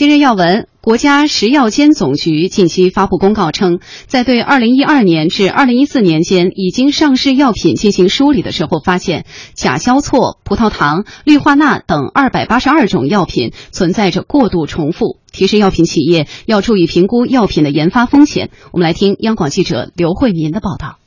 [0.00, 18.48] 今日要闻：国家食药监总局近期发布公告称，在对2012年至2014年间已经上市药品进行梳理的时候，发现甲硝唑、葡萄糖、氯化钠等282种药品存在着过度重复，提示药品企业要注意评估药品的研发风险。
[18.72, 20.99] 我们来听央广记者刘慧民的报道。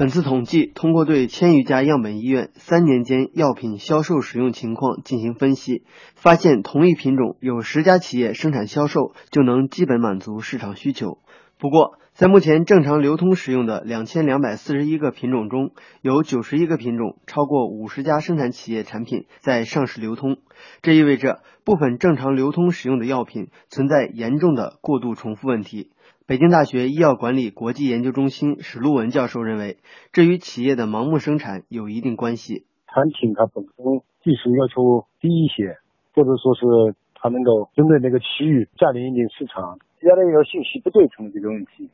[0.00, 11.18] 本次统计通过对千余家样本医院三年间药品销售使用情况进行分析，发现同一品种有十家企业生产销售就能基本满足市场需求。
[11.58, 20.38] 不过，在目前正常流通使用的两千两百四十一个品种中，有九十一个品种超过五十家生产企业产品在上市流通，
[20.80, 25.90] 这意味着部分正常流通使用的药品存在严重的过度重复问题。
[26.30, 29.78] 北京大学医药管理国际研究中心史路文教授认为，
[30.12, 32.62] 这与企业的盲目生产有一定关系。
[32.86, 33.74] 产品它本身
[34.22, 35.82] 技术要求低一些，
[36.14, 41.90] 或者说是它能够针对那个区域占领一点市场，原来有信息不对称的这个问题，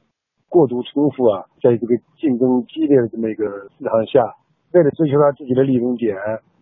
[0.50, 4.20] 过度重复啊，在这个竞争激烈的这么一个市场下，
[4.76, 6.12] 为了追求他自己的利润点，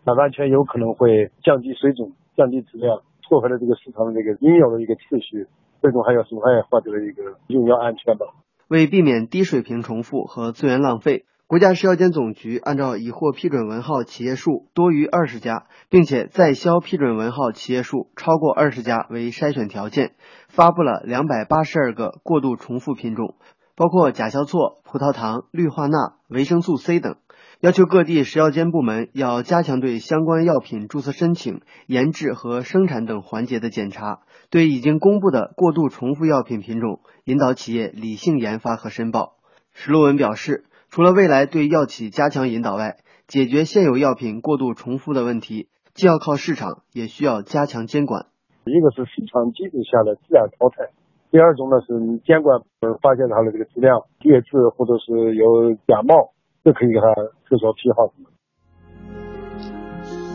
[0.06, 5.48] 那完全有可能会降低水准、降低质量，破坏了这个市场的这个应有的一个秩序。
[5.84, 8.24] 最终还有损害患者的一个用药安全吧。
[8.68, 20.12] 为避免低水平重复和资源浪费，国家食药监总局按照已获批准文号企业数多于二十家，并且在销批准文号企业数超过二十家为筛选条件，
[20.48, 23.34] 发布了两百八十二个过度重复品种，
[23.77, 27.16] 包括甲硝唑、葡萄糖、氯化钠、维生素 C 等。
[27.60, 39.36] 要求各地食药监部门要加强对相关药品注册申请、研制和生产等环节的检查，对已经公布的过度重复药品品种，引导企业理性研发和申报。
[39.72, 42.96] 石洛文表示，除了未来对药企加强引导外，
[43.27, 48.27] 解决现有药品过度重复的问题，既要靠市场，也需要加强监管。
[48.64, 50.91] 一个是市场机制下的自然淘汰，
[51.30, 56.33] 第二种呢是监管部门发现它的这个质量劣质或者是有假冒。
[56.64, 57.14] 就可以给他
[57.46, 58.30] 特殊批号什么。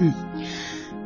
[0.02, 0.29] 嗯。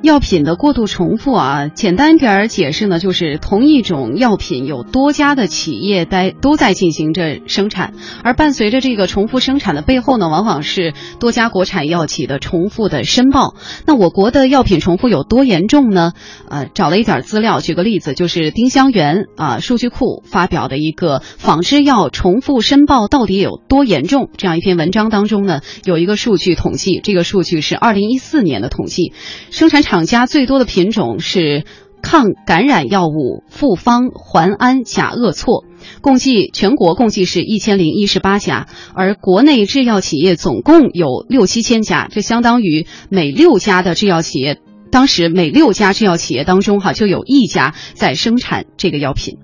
[0.04, 13.56] 药品的过度重复啊，简单点儿解释呢，就是同一种药品有多家的企业在都在进行着生产，而伴随着这个重复生产的背后呢，往往是多家国产药企的重复的申报。
[13.86, 16.12] 那我国的药品重复有多严重呢？
[16.50, 29.14] 呃，找了一点资料，举个例子，就是丁香园啊数据库发表的一个仿制药重复申报到底有多严重这样一篇文章当中呢，有一个数据统计，这个数据是二零一四年的统计，
[29.50, 29.93] 生产厂。
[29.94, 31.66] 厂家最多的品种是
[32.02, 35.66] 抗感染药物复方环氨甲恶唑，
[36.02, 38.66] 共计全国共计是一千零一十八家，
[38.96, 44.58] 而国内制药企业总共有六七千家，这相当于每六家的制药企业，
[44.90, 49.38] 当时每六家制药企业当中哈就有一家在生产这个药品。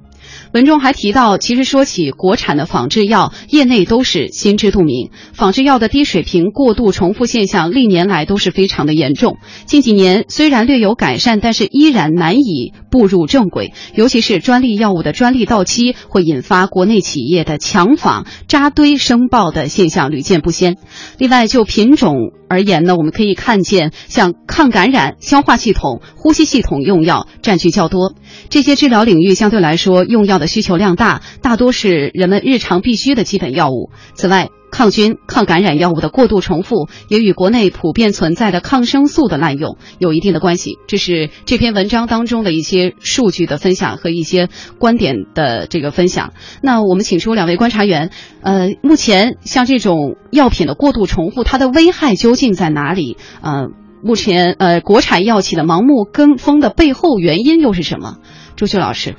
[0.54, 5.12] 文中还提到，其实说起国产的仿制药，业内都是心知肚明。
[5.34, 9.38] 仿制药的低水平、过度重复现象，历年来都是非常的严重。
[9.66, 13.74] 近几年虽然略有改善，但是依然难以步入正轨。
[13.94, 20.78] 尤其是专利药物的专利到期，会引发国内企业的强仿、扎堆申报的现象屡见不鲜。
[21.18, 28.14] 另外，就品种而言呢，我们可以看见，像抗感染、消化系统、呼吸系统用药占据较多。
[28.50, 33.92] 这些治疗领域相对来说用药的需求量大，大多是人们日常必需的基本药物。
[34.16, 40.78] 此外，抗菌、抗感染药物的过度重复也与国内普遍存在的抗生素的滥用有一定的关系。
[40.88, 46.34] 这是这篇文章当中的一些数据的分享和一些观点的这个分享。
[46.62, 53.18] 那我们请出两位观察员，呃，目前像这种药品的过度重复，它的危害究竟在哪里？
[53.42, 53.68] 呃，
[54.04, 58.18] 目前呃，国产药企的盲目跟风的背后原因又是什么？
[58.56, 59.16] 朱旭老师。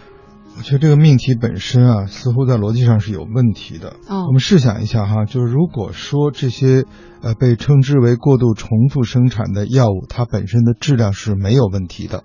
[0.56, 3.96] 我觉得这个命题本身啊，似乎在逻辑上是有问题的。
[4.08, 6.84] 哦，我们试想一下哈，就是如果说这些
[7.22, 12.24] 呃被称之为过度重复生产的药物，它本身的质量是没有问题的，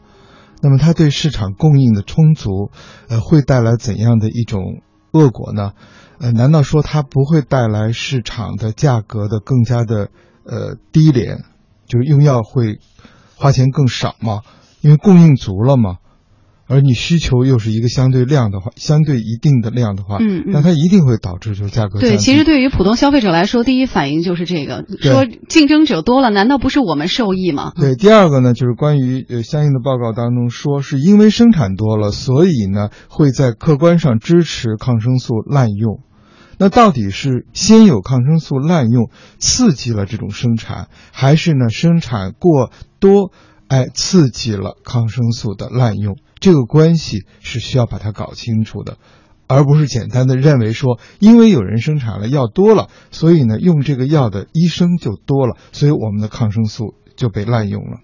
[0.61, 2.71] 那么它对市场供应的充足，
[3.07, 4.61] 呃，会带来怎样的一种
[5.13, 5.71] 恶果呢？
[6.19, 10.09] 呃，难道说它不会带来市场的价格的更加的
[10.43, 11.37] 呃低廉，
[11.87, 12.79] 就是用药会
[13.37, 14.41] 花钱更少吗？
[14.81, 15.99] 因为供应足了吗？
[16.67, 22.17] 而你需求又是一个相对量的话，相对一定的量的话，嗯，那它一定会导致就是价格对。
[22.17, 27.71] 其实对于普通消费者来说，第一反应就是这个，说竞争者多了，难道不是我们受益吗？
[27.75, 27.95] 对。
[27.95, 35.99] 第二个呢，就是关于呃相应的报告当中说，是因为生产多了，所以呢会在客观上支持抗生素滥用。
[36.57, 43.31] 那到底是先有抗生素滥用刺激了这种生产，还是呢生产过多？
[43.67, 48.97] 哎，刺激了抗生素的滥用，这个关系是需要把它搞清楚的，
[49.47, 57.99] 而不是简单的认为说，因为有人生产了药多了，所以呢，用这个药的医生就多了，所以我们的抗生素就被滥用了。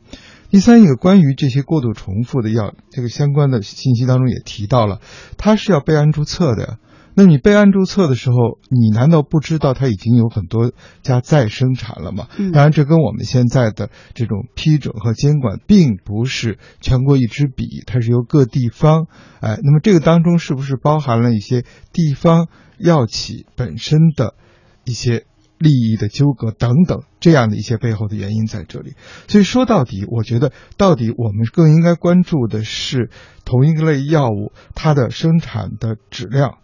[0.50, 5.00] 第三一个关于这些过度重复的药，这个相关的信息当中也提到了，
[5.38, 6.78] 它是要备案注册的。
[7.14, 8.36] 那你备案注册的时候，
[8.70, 10.72] 你难道不知道它已经有很多
[11.02, 12.28] 家在生产了吗？
[12.38, 19.08] 嗯当然，这跟我们现在的这种批准和监管并不是全国一支笔，它是由各地方，
[19.42, 22.48] 哎，那么这个当中是不是包含了一些地方
[22.78, 24.36] 药企本身的
[24.86, 25.26] 一些
[25.58, 28.94] 利益的纠葛等等这样的一些背后的原因在这里？
[29.28, 33.10] 所以说到底，我觉得到底我们更应该关注的是
[33.46, 36.58] 同一个类药物它的生产的质量。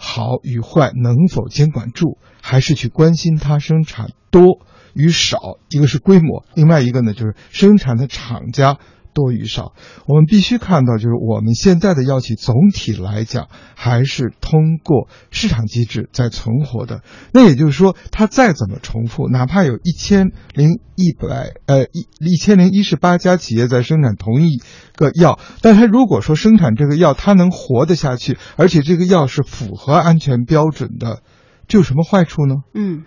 [0.00, 4.64] 好与坏能否监管住，还是去关心它生产多
[4.94, 5.58] 与少？
[5.68, 8.78] 一个是规模，另外一个呢就是生产的厂家
[9.12, 9.72] 多与少。
[10.06, 17.02] 我们必须看到，就是我们现在的药企总体来讲还是通过市场机制在存活的。
[17.32, 24.58] 那也就是说，它再怎么重复，哪怕有一千零一百呃一一千零一十八家企业在生产同一
[24.94, 31.22] 个药，但它如果说生产这个药它能活得下去，而且这个药是符合安全标准的，
[31.66, 32.56] 这有什么坏处呢？
[32.74, 33.04] 嗯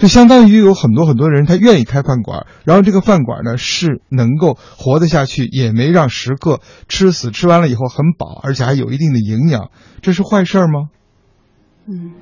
[0.00, 9.70] 就相当于有很多很多人他愿意开饭馆，然后这个饭馆呢是能够活得下去，也没让食客吃死，吃完了以后很饱，而且还有一定的营养，
[10.00, 10.88] 这是坏事吗？
[11.86, 12.12] 嗯，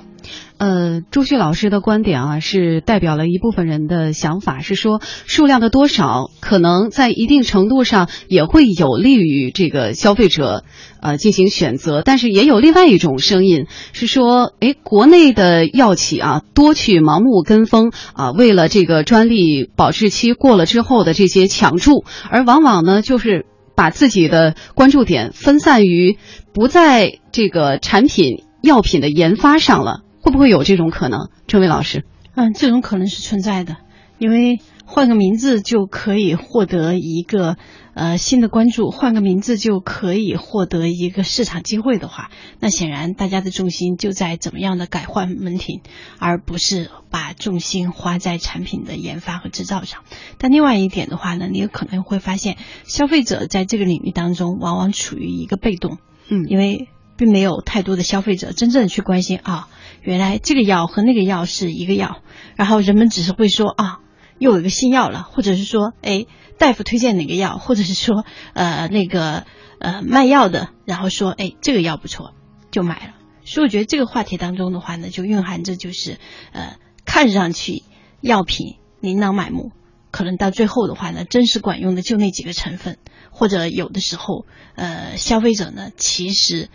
[0.59, 10.65] 呃，朱旭老师的观点啊，是代表了一部分人的想法，是说数量的多少可能在一定程度上也会有利于这个消费者
[11.01, 23.47] 呃进行选择，但是也有另外一种声音是说，诶，国内的药企啊多去盲目跟风啊，为了这个专利保质期过了之后的这些抢注，而往往呢就是。
[23.79, 26.19] 把自己的关注点分散于
[26.53, 31.31] 不在这个产品药品的研发上了，会不会有这种可能？
[31.47, 32.05] 这位老师，
[32.35, 33.79] 嗯，这种可能是存在的，
[34.19, 37.57] 因为换个名字就可以获得一个
[37.95, 42.31] 呃新的关注，换个名字就可以获得一个市场机会的话，
[42.61, 45.81] 那显然大家的重心就在怎么样的改换门庭，
[46.19, 50.03] 而不是把重心花在产品的研发和制造上。
[50.37, 55.97] 但另外一点的话呢，你有可能会发现，消费者在这个领域当中往往处于一个被动，
[56.29, 56.87] 嗯因为
[57.19, 59.69] 并没有太多的消费者真正去关心啊，
[60.01, 62.23] 原来这个药和那个药是一个药，
[62.57, 63.99] 然后人们只是会说啊，
[64.39, 66.27] 又有一个新药了，或者是说，哎，
[66.59, 68.25] 大夫推荐哪个药，或者是说，
[68.55, 69.45] 呃，那个
[69.81, 72.35] 呃卖药的，然后说，哎，这个药不错，
[72.71, 73.15] 就买了。
[73.45, 76.19] 所以我觉得这个话题当中的话呢，就蕴含着就是，
[76.53, 77.83] 呃，看上去
[78.21, 79.73] 药品琳琅满目，
[80.13, 82.99] 可能到最后的话呢，真实管用的就那几个成分，
[83.31, 86.69] 或者有的时候，呃，消费者呢其实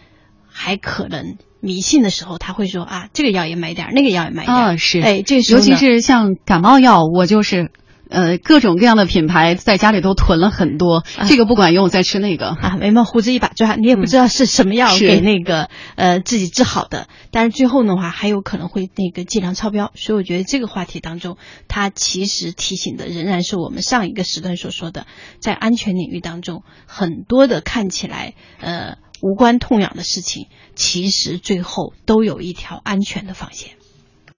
[0.53, 5.01] 还可能迷信的时候，他会说啊，这个药也买点儿，那个药也买点儿，啊是。
[5.01, 7.71] 哎，这时候尤其是像感冒药，我就是。
[8.09, 11.25] 呃，各种各样的品牌在家里都囤了很多，啊。
[11.27, 12.49] 这个不管用，再吃那个。
[12.49, 25.07] 啊，眉毛胡子一把抓，你也不知道是什么药给那个、呃自己治好的，但是最后的话还有可能会那个剂量超标，所以我觉得这个话题当中，它其实提醒的仍然是我们上一个时段所说的，
[25.39, 33.77] 在安全领域当中，很多的看起来呃无关痛痒的事情，其实最后都有一条安全的防线。